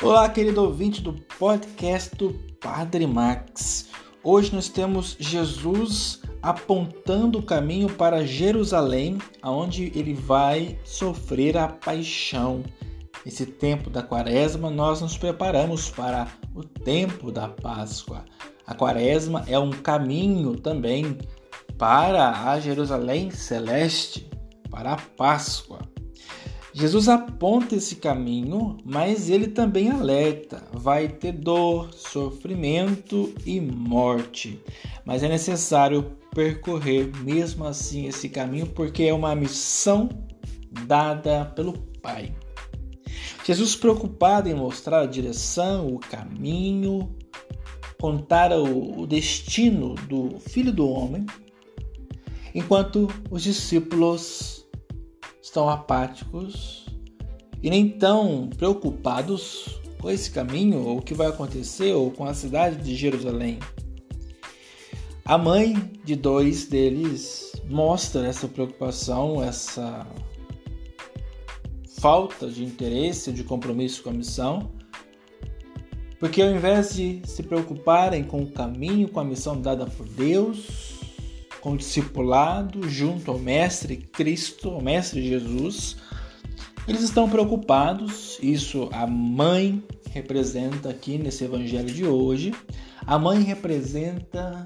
Olá, 0.00 0.28
querido 0.28 0.62
ouvinte 0.62 1.02
do 1.02 1.12
podcast 1.12 2.14
do 2.14 2.32
Padre 2.60 3.04
Max. 3.04 3.88
Hoje 4.22 4.54
nós 4.54 4.68
temos 4.68 5.16
Jesus 5.18 6.22
apontando 6.40 7.40
o 7.40 7.42
caminho 7.42 7.88
para 7.88 8.24
Jerusalém, 8.24 9.18
aonde 9.42 9.92
ele 9.96 10.14
vai 10.14 10.78
sofrer 10.84 11.56
a 11.56 11.66
paixão. 11.66 12.62
Nesse 13.26 13.44
tempo 13.44 13.90
da 13.90 14.00
Quaresma, 14.00 14.70
nós 14.70 15.00
nos 15.00 15.18
preparamos 15.18 15.90
para 15.90 16.28
o 16.54 16.62
tempo 16.62 17.32
da 17.32 17.48
Páscoa. 17.48 18.24
A 18.64 18.74
Quaresma 18.74 19.44
é 19.48 19.58
um 19.58 19.70
caminho 19.70 20.54
também 20.60 21.18
para 21.76 22.48
a 22.48 22.60
Jerusalém 22.60 23.32
celeste, 23.32 24.30
para 24.70 24.92
a 24.92 24.96
Páscoa. 24.96 25.80
Jesus 26.78 27.08
aponta 27.08 27.74
esse 27.74 27.96
caminho, 27.96 28.78
mas 28.84 29.28
ele 29.28 29.48
também 29.48 29.90
alerta: 29.90 30.62
vai 30.72 31.08
ter 31.08 31.32
dor, 31.32 31.92
sofrimento 31.92 33.34
e 33.44 33.60
morte. 33.60 34.62
Mas 35.04 35.24
é 35.24 35.28
necessário 35.28 36.12
percorrer 36.32 37.10
mesmo 37.24 37.64
assim 37.64 38.06
esse 38.06 38.28
caminho, 38.28 38.68
porque 38.68 39.02
é 39.02 39.12
uma 39.12 39.34
missão 39.34 40.08
dada 40.86 41.46
pelo 41.46 41.72
Pai. 42.00 42.32
Jesus, 43.44 43.74
preocupado 43.74 44.48
em 44.48 44.54
mostrar 44.54 45.00
a 45.00 45.06
direção, 45.06 45.88
o 45.88 45.98
caminho, 45.98 47.12
contar 48.00 48.52
o 48.52 49.04
destino 49.04 49.96
do 50.06 50.38
Filho 50.38 50.72
do 50.72 50.88
Homem, 50.88 51.26
enquanto 52.54 53.08
os 53.32 53.42
discípulos 53.42 54.58
estão 55.48 55.68
apáticos 55.68 56.86
e 57.62 57.70
nem 57.70 57.88
tão 57.88 58.48
preocupados 58.56 59.80
com 59.98 60.10
esse 60.10 60.30
caminho, 60.30 60.84
ou 60.84 60.98
o 60.98 61.02
que 61.02 61.14
vai 61.14 61.26
acontecer, 61.26 61.92
ou 61.92 62.10
com 62.10 62.24
a 62.24 62.34
cidade 62.34 62.76
de 62.76 62.94
Jerusalém. 62.94 63.58
A 65.24 65.36
mãe 65.36 65.74
de 66.04 66.14
dois 66.14 66.66
deles 66.66 67.52
mostra 67.68 68.26
essa 68.26 68.46
preocupação, 68.46 69.42
essa 69.42 70.06
falta 71.98 72.48
de 72.48 72.64
interesse, 72.64 73.32
de 73.32 73.42
compromisso 73.42 74.02
com 74.02 74.10
a 74.10 74.12
missão, 74.12 74.70
porque 76.20 76.40
ao 76.40 76.50
invés 76.50 76.94
de 76.94 77.22
se 77.24 77.42
preocuparem 77.42 78.22
com 78.22 78.42
o 78.42 78.50
caminho, 78.50 79.08
com 79.08 79.18
a 79.18 79.24
missão 79.24 79.60
dada 79.60 79.86
por 79.86 80.06
Deus, 80.06 80.87
com 81.60 81.72
o 81.72 81.76
discipulado 81.76 82.88
junto 82.88 83.30
ao 83.30 83.38
Mestre 83.38 83.96
Cristo, 83.96 84.70
ao 84.70 84.80
Mestre 84.80 85.22
Jesus. 85.22 85.96
Eles 86.86 87.02
estão 87.02 87.28
preocupados, 87.28 88.38
isso 88.42 88.88
a 88.92 89.06
mãe 89.06 89.82
representa 90.10 90.88
aqui 90.88 91.18
nesse 91.18 91.44
evangelho 91.44 91.92
de 91.92 92.06
hoje. 92.06 92.54
A 93.06 93.18
mãe 93.18 93.42
representa 93.42 94.64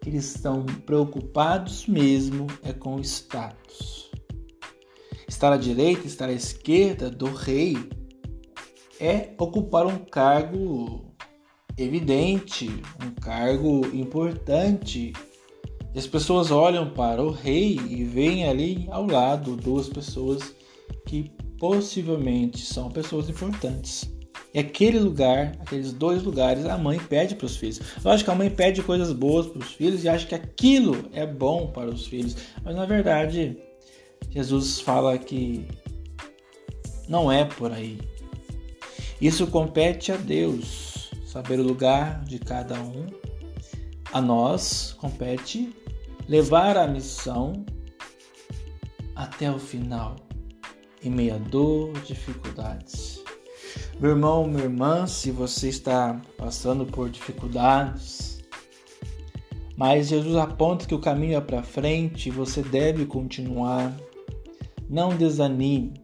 que 0.00 0.08
eles 0.08 0.34
estão 0.34 0.64
preocupados 0.64 1.86
mesmo 1.86 2.46
é 2.62 2.72
com 2.72 2.96
o 2.96 3.00
status. 3.00 4.10
Estar 5.26 5.52
à 5.52 5.56
direita, 5.56 6.06
estar 6.06 6.28
à 6.28 6.32
esquerda 6.32 7.10
do 7.10 7.26
rei 7.26 7.76
é 9.00 9.30
ocupar 9.38 9.86
um 9.86 9.98
cargo 9.98 11.14
evidente, 11.76 12.68
um 13.04 13.10
cargo 13.20 13.86
importante 13.94 15.12
as 15.94 16.06
pessoas 16.06 16.50
olham 16.50 16.90
para 16.90 17.22
o 17.22 17.30
rei 17.30 17.78
e 17.88 18.04
veem 18.04 18.46
ali 18.46 18.86
ao 18.90 19.06
lado 19.06 19.56
duas 19.56 19.88
pessoas 19.88 20.54
que 21.06 21.30
possivelmente 21.58 22.64
são 22.64 22.90
pessoas 22.90 23.28
importantes. 23.28 24.08
E 24.54 24.58
aquele 24.58 24.98
lugar, 24.98 25.56
aqueles 25.60 25.92
dois 25.92 26.22
lugares, 26.22 26.64
a 26.64 26.78
mãe 26.78 26.98
pede 26.98 27.34
para 27.34 27.46
os 27.46 27.56
filhos. 27.56 27.80
Lógico 28.02 28.30
que 28.30 28.34
a 28.34 28.38
mãe 28.38 28.48
pede 28.48 28.82
coisas 28.82 29.12
boas 29.12 29.46
para 29.46 29.58
os 29.60 29.72
filhos 29.72 30.04
e 30.04 30.08
acha 30.08 30.26
que 30.26 30.34
aquilo 30.34 31.04
é 31.12 31.26
bom 31.26 31.66
para 31.66 31.90
os 31.90 32.06
filhos, 32.06 32.36
mas 32.64 32.74
na 32.74 32.86
verdade, 32.86 33.58
Jesus 34.30 34.80
fala 34.80 35.18
que 35.18 35.66
não 37.08 37.30
é 37.30 37.44
por 37.44 37.72
aí. 37.72 37.98
Isso 39.20 39.46
compete 39.48 40.12
a 40.12 40.16
Deus, 40.16 41.10
saber 41.26 41.58
o 41.58 41.64
lugar 41.64 42.22
de 42.24 42.38
cada 42.38 42.80
um. 42.80 43.06
A 44.12 44.20
nós 44.22 44.94
compete 44.98 45.74
levar 46.26 46.76
a 46.78 46.86
missão 46.86 47.64
até 49.14 49.50
o 49.50 49.58
final, 49.58 50.16
em 51.02 51.10
meio 51.10 51.34
a 51.34 51.38
dor, 51.38 51.92
dificuldades. 52.06 53.22
Meu 54.00 54.12
irmão, 54.12 54.46
minha 54.46 54.64
irmã, 54.64 55.06
se 55.06 55.30
você 55.30 55.68
está 55.68 56.20
passando 56.36 56.86
por 56.86 57.10
dificuldades, 57.10 58.42
mas 59.76 60.08
Jesus 60.08 60.36
aponta 60.36 60.86
que 60.86 60.94
o 60.94 61.00
caminho 61.00 61.36
é 61.36 61.40
para 61.40 61.62
frente, 61.62 62.30
você 62.30 62.62
deve 62.62 63.04
continuar. 63.04 63.94
Não 64.88 65.16
desanime. 65.16 65.94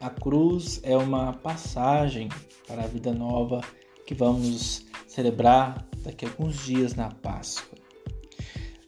A 0.00 0.08
cruz 0.08 0.80
é 0.84 0.96
uma 0.96 1.32
passagem 1.32 2.28
para 2.66 2.84
a 2.84 2.86
vida 2.86 3.12
nova 3.12 3.60
que 4.06 4.14
vamos 4.14 4.86
celebrar 5.14 5.86
daqui 6.02 6.24
a 6.24 6.28
alguns 6.28 6.64
dias 6.64 6.94
na 6.94 7.08
Páscoa. 7.08 7.78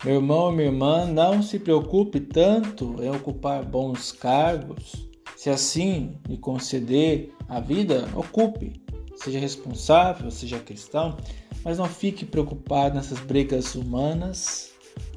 Meu 0.05 0.17
irmão, 0.17 0.51
minha 0.51 0.69
irmã, 0.69 1.07
não 1.07 1.41
se 1.41 1.59
preocupe 1.59 2.21
tanto 2.21 3.03
em 3.03 3.11
ocupar 3.11 3.65
bons 3.65 4.13
cargos. 4.13 5.09
Se 5.37 5.49
assim 5.49 6.19
lhe 6.29 6.37
conceder 6.37 7.33
a 7.49 7.61
vida, 7.61 8.09
ocupe. 8.15 8.83
Seja 9.15 9.39
responsável, 9.39 10.31
seja 10.31 10.59
cristão, 10.59 11.17
mas 11.65 11.79
não 11.79 11.87
fique 11.87 12.25
preocupado 12.25 12.97
nessas 12.97 13.19
brigas 13.21 13.75
humanas, 13.75 14.73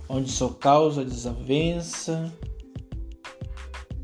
onde 0.07 0.31
só 0.31 0.49
causa 0.49 1.03
desavença, 1.03 2.31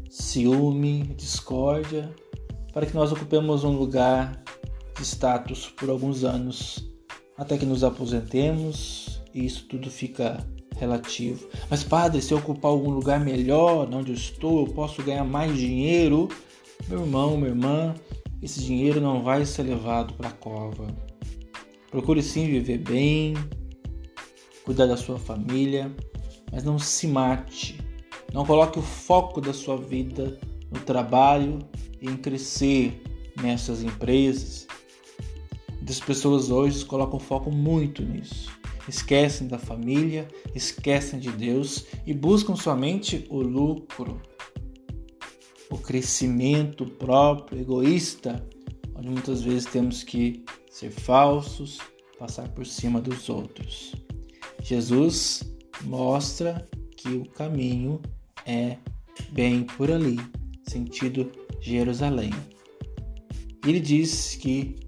ciúme, 0.10 1.04
discórdia, 1.16 2.14
para 2.74 2.86
que 2.86 2.94
nós 2.94 3.12
ocupemos 3.12 3.64
um 3.64 3.78
lugar 3.78 4.44
de 4.98 5.04
status 5.04 5.70
por 5.70 5.90
alguns 5.90 6.24
anos, 6.24 6.95
até 7.38 7.58
que 7.58 7.66
nos 7.66 7.84
aposentemos 7.84 9.22
e 9.34 9.46
isso 9.46 9.66
tudo 9.68 9.90
fica 9.90 10.46
relativo. 10.78 11.48
Mas, 11.70 11.84
padre, 11.84 12.22
se 12.22 12.34
eu 12.34 12.38
ocupar 12.38 12.72
algum 12.72 12.90
lugar 12.90 13.20
melhor 13.20 13.88
onde 13.94 14.12
eu 14.12 14.16
estou, 14.16 14.66
eu 14.66 14.74
posso 14.74 15.04
ganhar 15.04 15.24
mais 15.24 15.58
dinheiro. 15.58 16.30
Meu 16.88 17.02
irmão, 17.02 17.38
minha 17.38 17.50
irmã, 17.50 17.96
esse 18.42 18.62
dinheiro 18.62 19.02
não 19.02 19.24
vai 19.24 19.46
ser 19.46 19.64
levado 19.64 20.14
para 20.14 20.30
a 20.30 20.34
cova. 20.34 20.88
Procure 21.90 22.22
sim 22.22 22.46
viver 22.46 22.80
bem, 22.80 23.34
cuidar 24.64 24.86
da 24.86 24.98
sua 24.98 25.18
família, 25.18 25.94
mas 26.52 26.64
não 26.64 26.78
se 26.78 27.08
mate. 27.08 27.80
Não 28.34 28.46
coloque 28.46 28.80
o 28.80 28.82
foco 28.82 29.40
da 29.40 29.54
sua 29.54 29.78
vida 29.78 30.38
no 30.72 30.80
trabalho 30.82 31.60
e 32.02 32.10
em 32.10 32.18
crescer 32.18 33.02
nessas 33.42 33.82
empresas. 33.82 34.65
Muitas 35.86 36.00
pessoas 36.00 36.50
hoje 36.50 36.84
colocam 36.84 37.20
foco 37.20 37.52
muito 37.52 38.02
nisso 38.02 38.52
esquecem 38.88 39.48
da 39.48 39.58
família, 39.58 40.28
esquecem 40.54 41.20
de 41.20 41.32
Deus 41.32 41.86
e 42.06 42.14
buscam 42.14 42.56
somente 42.56 43.26
o 43.30 43.40
lucro, 43.40 44.22
o 45.70 45.78
crescimento 45.78 46.86
próprio, 46.86 47.60
egoísta, 47.60 48.48
onde 48.96 49.10
muitas 49.10 49.42
vezes 49.42 49.66
temos 49.66 50.04
que 50.04 50.44
ser 50.70 50.92
falsos, 50.92 51.80
passar 52.18 52.48
por 52.50 52.66
cima 52.66 53.02
dos 53.02 53.30
outros. 53.30 53.94
Jesus 54.62 55.44
mostra 55.84 56.68
que 56.98 57.10
o 57.10 57.30
caminho 57.30 58.02
é 58.46 58.78
bem 59.32 59.64
por 59.64 59.92
ali, 59.92 60.20
sentido 60.68 61.32
Jerusalém. 61.60 62.32
Ele 63.66 63.80
diz 63.80 64.36
que 64.36 64.85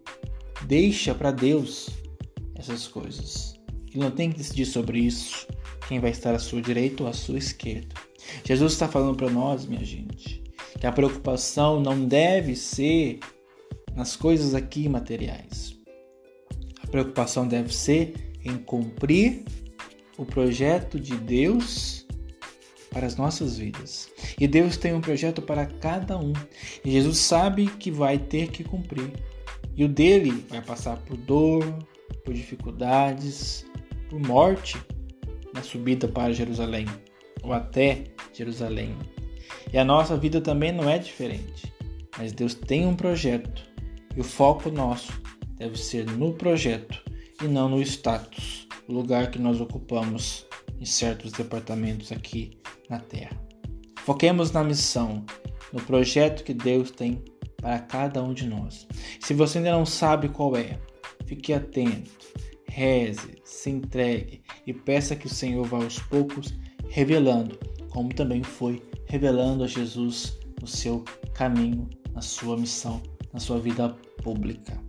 deixa 0.65 1.13
para 1.13 1.31
Deus 1.31 1.89
essas 2.55 2.87
coisas. 2.87 3.57
Ele 3.89 4.03
não 4.03 4.11
tem 4.11 4.31
que 4.31 4.37
decidir 4.37 4.65
sobre 4.65 4.99
isso, 4.99 5.47
quem 5.87 5.99
vai 5.99 6.11
estar 6.11 6.33
à 6.33 6.39
sua 6.39 6.61
direita 6.61 7.03
ou 7.03 7.09
à 7.09 7.13
sua 7.13 7.37
esquerda. 7.37 7.95
Jesus 8.43 8.73
está 8.73 8.87
falando 8.87 9.15
para 9.15 9.29
nós, 9.29 9.65
minha 9.65 9.83
gente, 9.83 10.43
que 10.79 10.85
a 10.85 10.91
preocupação 10.91 11.79
não 11.79 12.05
deve 12.05 12.55
ser 12.55 13.19
nas 13.95 14.15
coisas 14.15 14.53
aqui 14.53 14.87
materiais. 14.87 15.75
A 16.83 16.87
preocupação 16.87 17.47
deve 17.47 17.73
ser 17.73 18.37
em 18.43 18.57
cumprir 18.57 19.43
o 20.17 20.25
projeto 20.25 20.99
de 20.99 21.15
Deus 21.15 22.05
para 22.91 23.05
as 23.05 23.15
nossas 23.15 23.57
vidas. 23.57 24.09
E 24.39 24.47
Deus 24.47 24.77
tem 24.77 24.93
um 24.93 25.01
projeto 25.01 25.41
para 25.41 25.65
cada 25.65 26.17
um. 26.17 26.33
E 26.83 26.91
Jesus 26.91 27.17
sabe 27.17 27.67
que 27.67 27.91
vai 27.91 28.17
ter 28.17 28.49
que 28.49 28.63
cumprir. 28.63 29.11
E 29.77 29.85
o 29.85 29.87
dele 29.87 30.43
vai 30.49 30.59
passar 30.59 30.97
por 30.97 31.15
dor, 31.15 31.63
por 32.25 32.33
dificuldades, 32.33 33.63
por 34.09 34.19
morte 34.19 34.75
na 35.53 35.61
subida 35.61 36.07
para 36.07 36.33
Jerusalém 36.33 36.87
ou 37.43 37.53
até 37.53 38.05
Jerusalém. 38.33 38.97
E 39.71 39.77
a 39.77 39.85
nossa 39.85 40.17
vida 40.17 40.41
também 40.41 40.71
não 40.71 40.89
é 40.89 40.97
diferente, 40.97 41.71
mas 42.17 42.33
Deus 42.33 42.55
tem 42.55 42.85
um 42.87 42.95
projeto 42.95 43.61
E 44.15 44.19
o 44.19 44.23
foco 44.23 44.71
nosso 44.71 45.13
deve 45.57 45.77
ser 45.77 46.07
no 46.07 46.33
projeto 46.33 46.99
e 47.43 47.47
não 47.47 47.69
no 47.69 47.79
status, 47.81 48.67
o 48.87 48.93
lugar 48.93 49.29
que 49.29 49.37
nós 49.37 49.61
ocupamos 49.61 50.47
em 50.79 50.85
certos 50.85 51.31
departamentos 51.31 52.11
aqui 52.11 52.57
na 52.89 52.99
Terra. 52.99 53.37
Foquemos 53.99 54.51
na 54.51 54.63
missão, 54.63 55.23
no 55.71 55.79
projeto 55.81 56.43
que 56.43 56.53
Deus 56.53 56.89
tem 56.89 57.23
para 57.61 57.79
cada 57.79 58.23
um 58.23 58.33
de 58.33 58.47
nós. 58.47 58.87
Se 59.19 59.33
você 59.33 59.57
ainda 59.57 59.71
não 59.71 59.85
sabe 59.85 60.29
qual 60.29 60.55
é, 60.55 60.79
fique 61.25 61.53
atento, 61.53 62.11
reze, 62.67 63.41
se 63.43 63.69
entregue 63.69 64.41
e 64.65 64.73
peça 64.73 65.15
que 65.15 65.25
o 65.25 65.29
Senhor 65.29 65.65
vá 65.65 65.77
aos 65.77 65.99
poucos 65.99 66.53
revelando, 66.89 67.57
como 67.89 68.13
também 68.13 68.43
foi 68.43 68.81
revelando 69.05 69.63
a 69.63 69.67
Jesus 69.67 70.37
no 70.61 70.67
seu 70.67 71.03
caminho, 71.33 71.89
na 72.13 72.21
sua 72.21 72.57
missão, 72.57 73.01
na 73.33 73.39
sua 73.39 73.59
vida 73.59 73.89
pública. 74.23 74.79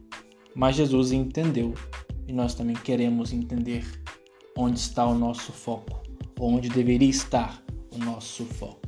Mas 0.54 0.76
Jesus 0.76 1.12
entendeu 1.12 1.74
e 2.26 2.32
nós 2.32 2.54
também 2.54 2.76
queremos 2.76 3.32
entender 3.32 3.84
onde 4.56 4.78
está 4.78 5.06
o 5.06 5.14
nosso 5.14 5.52
foco, 5.52 6.02
onde 6.38 6.68
deveria 6.68 7.08
estar 7.08 7.62
o 7.94 7.98
nosso 7.98 8.44
foco. 8.44 8.87